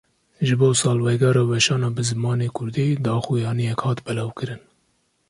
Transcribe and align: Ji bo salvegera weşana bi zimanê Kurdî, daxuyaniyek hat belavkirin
Ji 0.47 0.53
bo 0.59 0.67
salvegera 0.79 1.41
weşana 1.49 1.89
bi 1.97 2.03
zimanê 2.11 2.47
Kurdî, 2.55 2.85
daxuyaniyek 3.05 3.79
hat 3.85 3.99
belavkirin 4.05 4.61